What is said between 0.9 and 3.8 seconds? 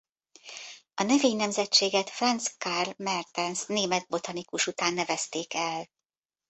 A növénynemzetséget Franz Carl Mertens